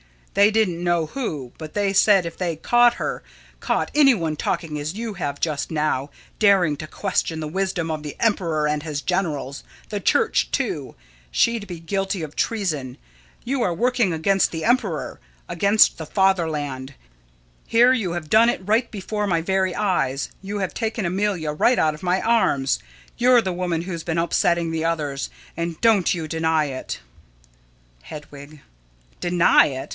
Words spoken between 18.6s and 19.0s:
right